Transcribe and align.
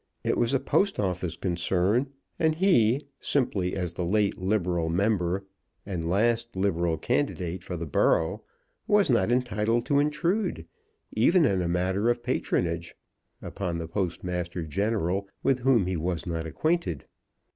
It 0.23 0.35
was 0.35 0.51
a 0.51 0.59
Post 0.59 0.99
Office 0.99 1.35
concern; 1.35 2.09
and 2.39 2.55
he, 2.55 3.01
simply 3.19 3.75
as 3.75 3.93
the 3.93 4.03
late 4.03 4.35
liberal 4.41 4.89
member, 4.89 5.45
and 5.85 6.09
last 6.09 6.55
liberal 6.55 6.97
candidate 6.97 7.63
for 7.63 7.77
the 7.77 7.85
borough, 7.85 8.41
was 8.87 9.11
not 9.11 9.31
entitled 9.31 9.85
to 9.85 9.99
intrude, 9.99 10.65
even 11.11 11.45
in 11.45 11.61
a 11.61 11.67
matter 11.67 12.09
of 12.09 12.23
patronage, 12.23 12.95
upon 13.43 13.77
the 13.77 13.87
Postmaster 13.87 14.63
General, 14.65 15.27
with 15.43 15.59
whom 15.59 15.85
he 15.85 15.95
was 15.95 16.25
not 16.25 16.47
acquainted. 16.47 17.05